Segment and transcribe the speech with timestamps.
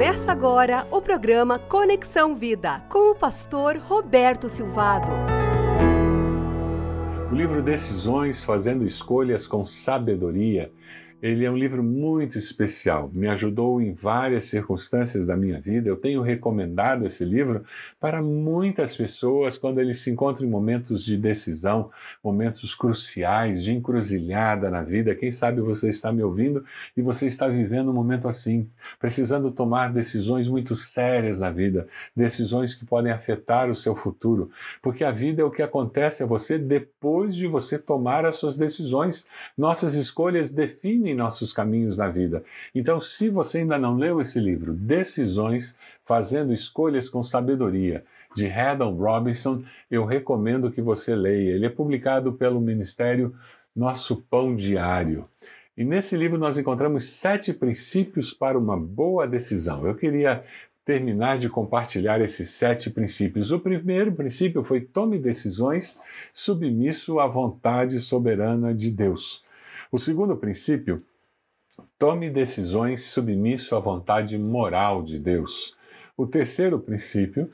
[0.00, 5.08] Começa agora o programa Conexão Vida com o pastor Roberto Silvado.
[7.30, 10.72] O livro Decisões Fazendo Escolhas com Sabedoria
[11.22, 15.88] ele é um livro muito especial, me ajudou em várias circunstâncias da minha vida.
[15.88, 17.62] Eu tenho recomendado esse livro
[17.98, 21.90] para muitas pessoas quando eles se encontram em momentos de decisão,
[22.24, 25.14] momentos cruciais, de encruzilhada na vida.
[25.14, 26.64] Quem sabe você está me ouvindo
[26.96, 28.68] e você está vivendo um momento assim,
[28.98, 35.04] precisando tomar decisões muito sérias na vida, decisões que podem afetar o seu futuro, porque
[35.04, 39.26] a vida é o que acontece a você depois de você tomar as suas decisões.
[39.56, 42.42] Nossas escolhas definem em nossos caminhos na vida.
[42.74, 48.94] Então, se você ainda não leu esse livro, Decisões Fazendo Escolhas com Sabedoria, de Haddon
[48.94, 51.50] Robinson, eu recomendo que você leia.
[51.52, 53.34] Ele é publicado pelo Ministério
[53.74, 55.28] Nosso Pão Diário.
[55.76, 59.86] E nesse livro nós encontramos sete princípios para uma boa decisão.
[59.86, 60.44] Eu queria
[60.84, 63.52] terminar de compartilhar esses sete princípios.
[63.52, 65.98] O primeiro princípio foi tome decisões
[66.32, 69.44] submisso à vontade soberana de Deus.
[69.92, 71.04] O segundo princípio,
[71.98, 75.76] tome decisões submisso à vontade moral de Deus.
[76.16, 77.50] O terceiro princípio,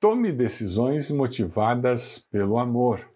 [0.00, 3.08] tome decisões motivadas pelo amor.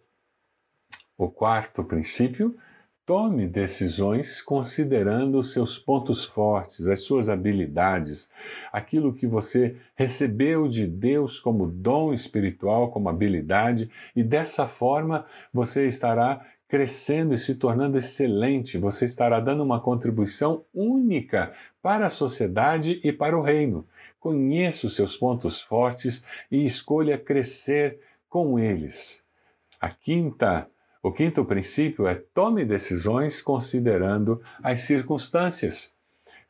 [1.19, 2.57] O quarto princípio,
[3.05, 8.31] tome decisões considerando os seus pontos fortes, as suas habilidades,
[8.73, 15.89] aquilo que você recebeu de Deus como dom espiritual, como habilidade, e dessa forma você
[15.89, 23.01] estará crescendo e se tornando excelente, você estará dando uma contribuição única para a sociedade
[23.03, 23.85] e para o reino.
[24.21, 29.25] Conheça os seus pontos fortes e escolha crescer com eles.
[29.81, 30.71] A quinta,
[31.03, 35.93] o quinto princípio é tome decisões considerando as circunstâncias.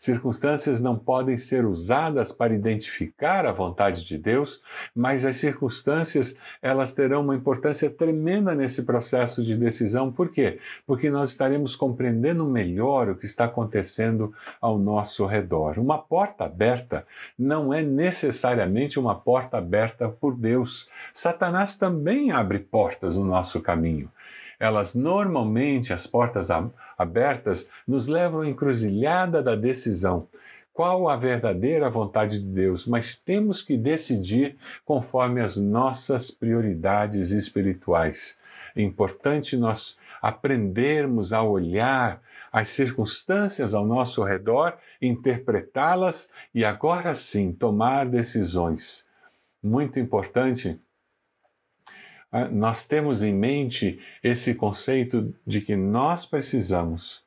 [0.00, 4.62] Circunstâncias não podem ser usadas para identificar a vontade de Deus,
[4.94, 10.10] mas as circunstâncias, elas terão uma importância tremenda nesse processo de decisão.
[10.10, 10.58] Por quê?
[10.86, 15.78] Porque nós estaremos compreendendo melhor o que está acontecendo ao nosso redor.
[15.78, 17.06] Uma porta aberta
[17.38, 20.88] não é necessariamente uma porta aberta por Deus.
[21.12, 24.10] Satanás também abre portas no nosso caminho
[24.60, 26.50] elas normalmente, as portas
[26.98, 30.28] abertas, nos levam à encruzilhada da decisão.
[30.72, 32.86] Qual a verdadeira vontade de Deus?
[32.86, 38.38] Mas temos que decidir conforme as nossas prioridades espirituais.
[38.76, 42.22] É importante nós aprendermos a olhar
[42.52, 49.06] as circunstâncias ao nosso redor, interpretá-las e agora sim tomar decisões.
[49.62, 50.80] Muito importante
[52.50, 57.24] nós temos em mente esse conceito de que nós precisamos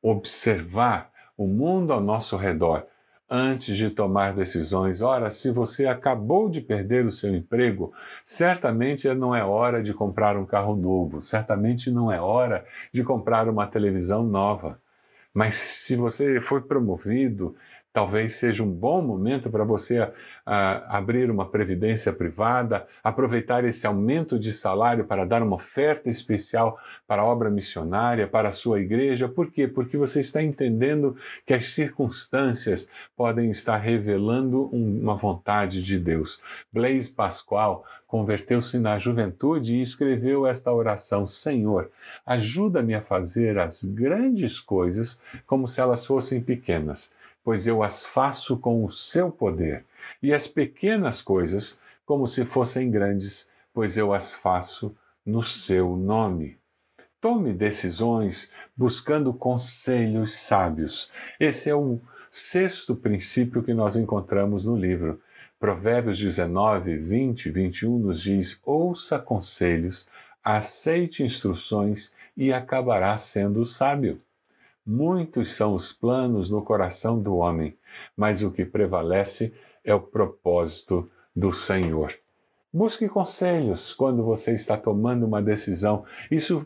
[0.00, 2.86] observar o mundo ao nosso redor
[3.28, 5.02] antes de tomar decisões.
[5.02, 7.92] Ora, se você acabou de perder o seu emprego,
[8.22, 13.48] certamente não é hora de comprar um carro novo, certamente não é hora de comprar
[13.48, 14.80] uma televisão nova.
[15.34, 17.54] Mas se você foi promovido,
[17.96, 20.10] Talvez seja um bom momento para você uh,
[20.44, 27.22] abrir uma previdência privada, aproveitar esse aumento de salário para dar uma oferta especial para
[27.22, 29.30] a obra missionária, para a sua igreja.
[29.30, 29.66] Por quê?
[29.66, 32.86] Porque você está entendendo que as circunstâncias
[33.16, 36.38] podem estar revelando uma vontade de Deus.
[36.70, 41.90] Blaise Pascal converteu-se na juventude e escreveu esta oração: Senhor,
[42.26, 47.15] ajuda-me a fazer as grandes coisas como se elas fossem pequenas
[47.46, 49.84] pois eu as faço com o seu poder,
[50.20, 56.58] e as pequenas coisas como se fossem grandes, pois eu as faço no seu nome.
[57.20, 61.08] Tome decisões buscando conselhos sábios.
[61.38, 65.20] Esse é o sexto princípio que nós encontramos no livro.
[65.56, 70.08] Provérbios 19, 20 e 21 nos diz: ouça conselhos,
[70.42, 74.20] aceite instruções e acabará sendo sábio.
[74.86, 77.76] Muitos são os planos no coração do homem,
[78.16, 79.52] mas o que prevalece
[79.82, 82.16] é o propósito do Senhor.
[82.72, 86.04] Busque conselhos quando você está tomando uma decisão.
[86.30, 86.64] Isso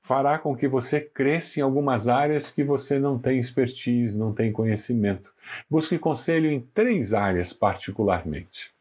[0.00, 4.52] fará com que você cresça em algumas áreas que você não tem expertise, não tem
[4.52, 5.32] conhecimento.
[5.70, 8.72] Busque conselho em três áreas particularmente.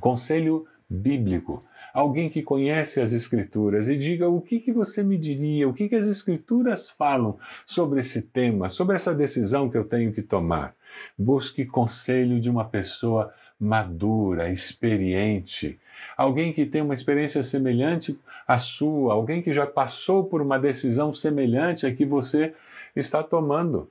[0.00, 1.62] Conselho bíblico
[1.94, 5.88] alguém que conhece as Escrituras e diga o que, que você me diria, o que,
[5.88, 10.74] que as Escrituras falam sobre esse tema, sobre essa decisão que eu tenho que tomar.
[11.16, 15.78] Busque conselho de uma pessoa madura, experiente,
[16.16, 21.12] alguém que tem uma experiência semelhante à sua, alguém que já passou por uma decisão
[21.12, 22.52] semelhante à que você
[22.96, 23.88] está tomando.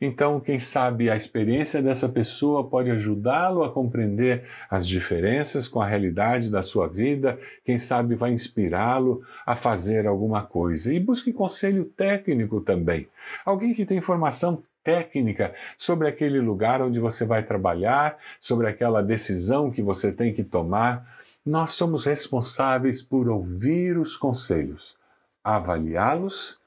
[0.00, 5.86] Então, quem sabe a experiência dessa pessoa pode ajudá-lo a compreender as diferenças com a
[5.86, 10.92] realidade da sua vida, quem sabe vai inspirá-lo a fazer alguma coisa.
[10.92, 13.06] E busque conselho técnico também.
[13.44, 19.70] Alguém que tem formação técnica sobre aquele lugar onde você vai trabalhar, sobre aquela decisão
[19.70, 21.16] que você tem que tomar.
[21.46, 24.96] Nós somos responsáveis por ouvir os conselhos,
[25.42, 26.62] avaliá-los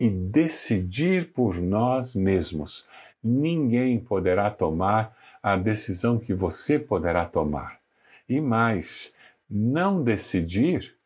[0.00, 2.86] e decidir por nós mesmos.
[3.22, 7.78] Ninguém poderá tomar a decisão que você poderá tomar.
[8.26, 9.14] E mais,
[9.48, 10.96] não decidir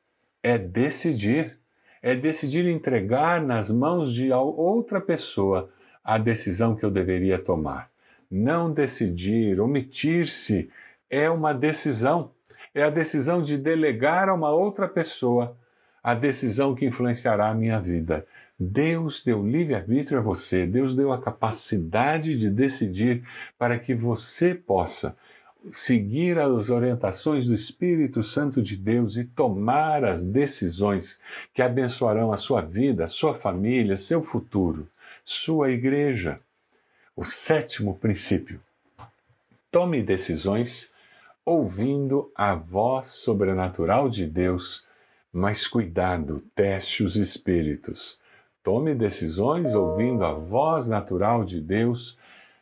[0.40, 1.58] é decidir.
[2.00, 5.70] É decidir entregar nas mãos de outra pessoa
[6.04, 7.90] a decisão que eu deveria tomar.
[8.30, 10.70] Não decidir, omitir-se,
[11.08, 12.30] é uma decisão.
[12.74, 15.56] É a decisão de delegar a uma outra pessoa
[16.04, 18.26] a decisão que influenciará a minha vida.
[18.58, 23.24] Deus deu livre-arbítrio a você, Deus deu a capacidade de decidir
[23.58, 25.16] para que você possa
[25.72, 31.18] seguir as orientações do Espírito Santo de Deus e tomar as decisões
[31.52, 34.88] que abençoarão a sua vida, a sua família, seu futuro,
[35.24, 36.38] sua igreja.
[37.16, 38.60] O sétimo princípio:
[39.70, 40.92] tome decisões
[41.44, 44.86] ouvindo a voz sobrenatural de Deus,
[45.32, 48.22] mas cuidado, teste os espíritos.
[48.64, 52.16] Tome decisões ouvindo a voz natural de Deus,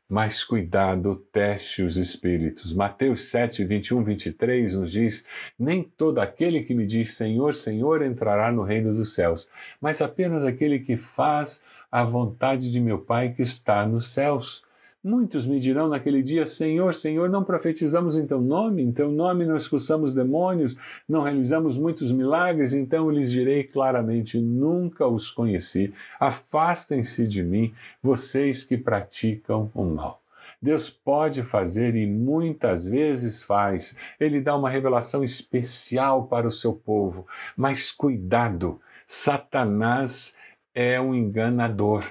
[0.08, 2.74] mas cuidado, teste os espíritos.
[2.74, 5.24] Mateus 7, 21, 23 nos diz:
[5.56, 9.46] Nem todo aquele que me diz Senhor, Senhor entrará no reino dos céus,
[9.80, 14.64] mas apenas aquele que faz a vontade de meu Pai que está nos céus.
[15.04, 19.44] Muitos me dirão naquele dia: Senhor, Senhor, não profetizamos em teu nome, em teu nome
[19.44, 20.76] não expulsamos demônios,
[21.08, 25.92] não realizamos muitos milagres, então eu lhes direi claramente: nunca os conheci.
[26.20, 30.22] Afastem-se de mim, vocês que praticam o mal.
[30.62, 33.96] Deus pode fazer e muitas vezes faz.
[34.20, 37.26] Ele dá uma revelação especial para o seu povo.
[37.56, 40.36] Mas cuidado, Satanás
[40.72, 42.04] é um enganador.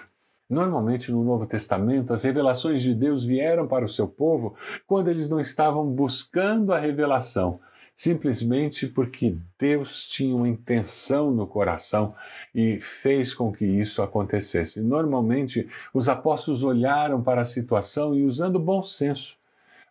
[0.51, 4.53] Normalmente no Novo Testamento, as revelações de Deus vieram para o seu povo
[4.85, 7.57] quando eles não estavam buscando a revelação,
[7.95, 12.13] simplesmente porque Deus tinha uma intenção no coração
[12.53, 14.81] e fez com que isso acontecesse.
[14.81, 19.37] Normalmente, os apóstolos olharam para a situação e, usando bom senso,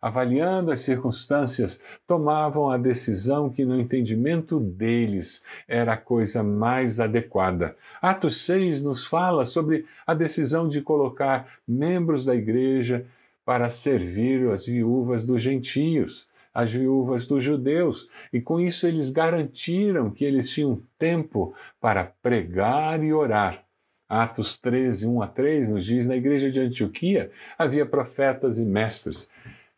[0.00, 7.76] avaliando as circunstâncias, tomavam a decisão que, no entendimento deles, era a coisa mais adequada.
[8.00, 13.06] Atos 6 nos fala sobre a decisão de colocar membros da igreja
[13.44, 20.10] para servir as viúvas dos gentios, as viúvas dos judeus, e com isso eles garantiram
[20.10, 23.64] que eles tinham tempo para pregar e orar.
[24.08, 29.28] Atos 13, 1 a 3 nos diz: na igreja de Antioquia havia profetas e mestres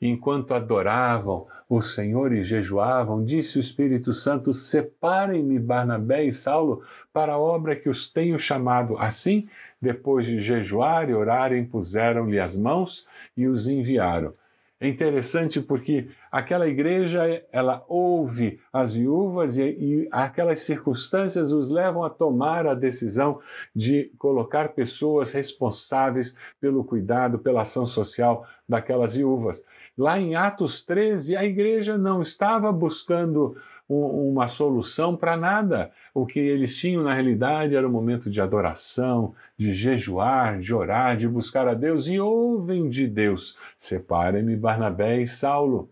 [0.03, 6.83] enquanto adoravam o Senhor e jejuavam, disse o Espírito Santo: Separem-me Barnabé e Saulo
[7.13, 8.99] para a obra que os tenho chamado.
[8.99, 9.49] Assim,
[9.81, 13.07] depois de jejuar e orar, impuseram-lhe as mãos
[13.37, 14.35] e os enviaram.
[14.83, 17.21] É interessante porque aquela igreja,
[17.53, 23.39] ela ouve as viúvas e, e, aquelas circunstâncias os levam a tomar a decisão
[23.73, 29.63] de colocar pessoas responsáveis pelo cuidado, pela ação social daquelas viúvas.
[29.97, 33.55] Lá em Atos 13, a igreja não estava buscando
[33.93, 35.91] uma solução para nada.
[36.15, 41.17] O que eles tinham na realidade era um momento de adoração, de jejuar, de orar,
[41.17, 45.91] de buscar a Deus e ouvem de Deus: separem-me Barnabé e Saulo.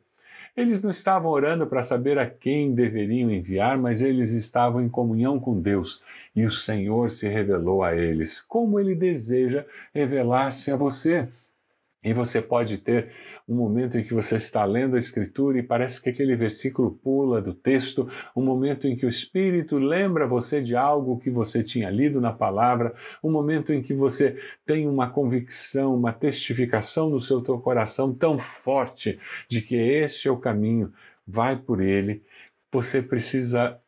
[0.57, 5.39] Eles não estavam orando para saber a quem deveriam enviar, mas eles estavam em comunhão
[5.39, 6.03] com Deus
[6.35, 9.65] e o Senhor se revelou a eles, como ele deseja
[9.95, 11.29] revelar-se a você.
[12.03, 13.13] E você pode ter
[13.47, 17.43] um momento em que você está lendo a Escritura e parece que aquele versículo pula
[17.43, 21.91] do texto, um momento em que o Espírito lembra você de algo que você tinha
[21.91, 27.43] lido na palavra, um momento em que você tem uma convicção, uma testificação no seu
[27.43, 30.93] teu coração tão forte de que esse é o caminho,
[31.27, 32.23] vai por ele.
[32.73, 33.79] Você precisa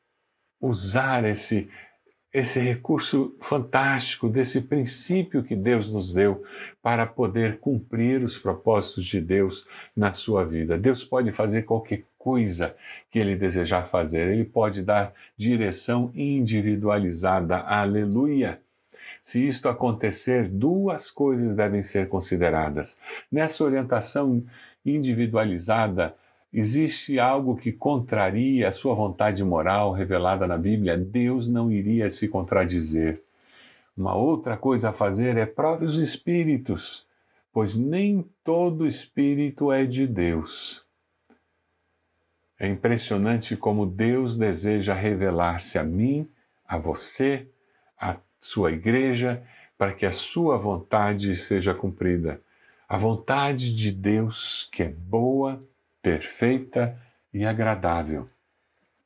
[0.60, 1.70] usar esse
[2.32, 6.42] esse recurso fantástico desse princípio que Deus nos deu
[6.80, 10.78] para poder cumprir os propósitos de Deus na sua vida.
[10.78, 12.74] Deus pode fazer qualquer coisa
[13.10, 17.58] que ele desejar fazer, ele pode dar direção individualizada.
[17.58, 18.60] Aleluia!
[19.20, 22.98] Se isto acontecer, duas coisas devem ser consideradas.
[23.30, 24.44] Nessa orientação
[24.84, 26.16] individualizada,
[26.52, 30.98] Existe algo que contraria a sua vontade moral revelada na Bíblia?
[30.98, 33.22] Deus não iria se contradizer.
[33.96, 37.06] Uma outra coisa a fazer é prove os espíritos.
[37.52, 40.86] pois nem todo espírito é de Deus.
[42.58, 46.30] É impressionante como Deus deseja revelar-se a mim,
[46.66, 47.46] a você,
[48.00, 49.42] à sua igreja,
[49.76, 52.40] para que a sua vontade seja cumprida.
[52.88, 55.62] A vontade de Deus que é boa,
[56.02, 56.98] perfeita
[57.32, 58.28] e agradável.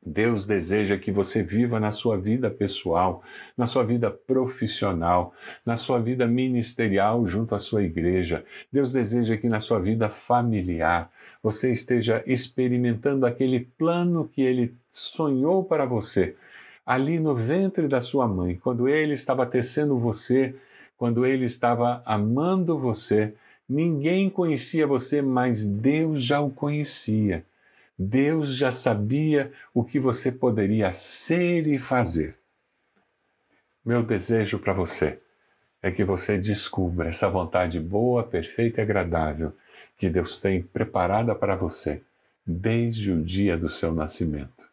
[0.06, 3.24] Deus deseja que você viva na sua vida pessoal,
[3.56, 5.34] na sua vida profissional,
[5.64, 8.44] na sua vida ministerial junto à sua igreja.
[8.72, 11.10] Deus deseja que na sua vida familiar
[11.42, 16.36] você esteja experimentando aquele plano que ele sonhou para você.
[16.84, 20.54] Ali no ventre da sua mãe, quando ele estava tecendo você,
[20.96, 23.34] quando ele estava amando você,
[23.68, 27.44] ninguém conhecia você, mas Deus já o conhecia.
[27.98, 32.36] Deus já sabia o que você poderia ser e fazer.
[33.84, 35.18] Meu desejo para você
[35.82, 39.52] é que você descubra essa vontade boa, perfeita e agradável
[39.96, 42.02] que Deus tem preparada para você
[42.46, 44.68] desde o dia do seu nascimento.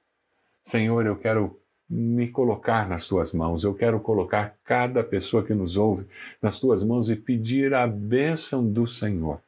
[0.62, 1.60] Senhor, eu quero
[1.90, 6.06] me colocar nas tuas mãos, eu quero colocar cada pessoa que nos ouve
[6.42, 9.42] nas tuas mãos e pedir a bênção do Senhor.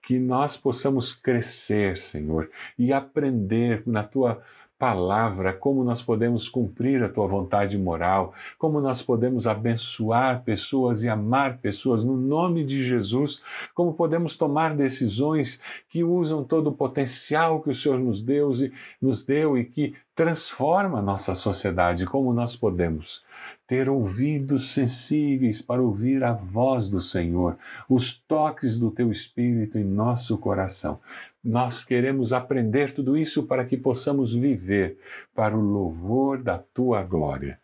[0.00, 2.48] Que nós possamos crescer, Senhor,
[2.78, 4.40] e aprender na tua
[4.78, 11.08] palavra, como nós podemos cumprir a tua vontade moral, como nós podemos abençoar pessoas e
[11.08, 13.40] amar pessoas no nome de Jesus,
[13.72, 18.72] como podemos tomar decisões que usam todo o potencial que o Senhor nos deu e,
[19.00, 23.24] nos deu e que transforma nossa sociedade, como nós podemos
[23.66, 29.84] ter ouvidos sensíveis para ouvir a voz do Senhor, os toques do teu Espírito em
[29.84, 31.00] nosso coração.
[31.42, 34.98] Nós queremos aprender tudo isso para que possamos viver
[35.34, 37.58] para o louvor da tua glória.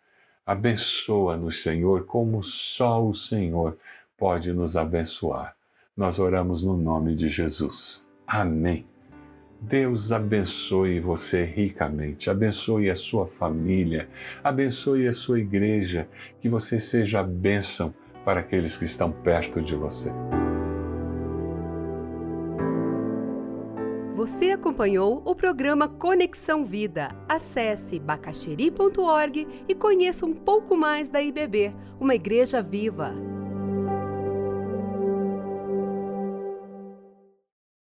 [0.44, 3.78] Abençoa-nos, Senhor, como só o Senhor
[4.18, 5.54] pode nos abençoar.
[5.96, 8.08] Nós oramos no nome de Jesus.
[8.26, 8.99] Amém.
[9.60, 14.08] Deus abençoe você ricamente, abençoe a sua família,
[14.42, 16.08] abençoe a sua igreja,
[16.40, 17.92] que você seja a bênção
[18.24, 20.10] para aqueles que estão perto de você.
[24.14, 27.08] Você acompanhou o programa Conexão Vida.
[27.28, 33.14] Acesse bacacheri.org e conheça um pouco mais da IBB, uma igreja viva.